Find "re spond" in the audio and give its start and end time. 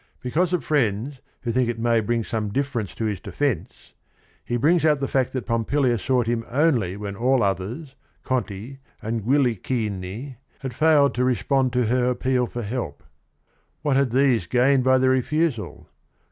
11.23-11.71